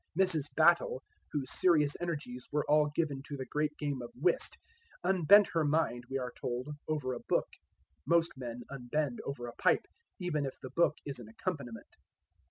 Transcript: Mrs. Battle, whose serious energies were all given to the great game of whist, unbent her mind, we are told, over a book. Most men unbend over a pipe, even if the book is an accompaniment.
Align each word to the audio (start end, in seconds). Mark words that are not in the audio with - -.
Mrs. 0.17 0.47
Battle, 0.55 1.03
whose 1.31 1.51
serious 1.51 1.95
energies 2.01 2.47
were 2.51 2.65
all 2.67 2.87
given 2.89 3.21
to 3.21 3.37
the 3.37 3.45
great 3.45 3.77
game 3.77 4.01
of 4.01 4.09
whist, 4.15 4.57
unbent 5.03 5.49
her 5.53 5.63
mind, 5.63 6.05
we 6.09 6.17
are 6.17 6.31
told, 6.35 6.69
over 6.87 7.13
a 7.13 7.19
book. 7.19 7.49
Most 8.07 8.31
men 8.35 8.63
unbend 8.71 9.21
over 9.23 9.45
a 9.45 9.53
pipe, 9.53 9.85
even 10.17 10.43
if 10.43 10.59
the 10.59 10.71
book 10.71 10.95
is 11.05 11.19
an 11.19 11.27
accompaniment. 11.27 11.97